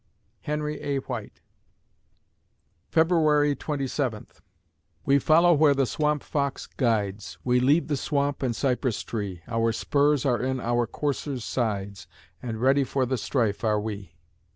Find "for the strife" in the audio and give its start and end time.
12.83-13.63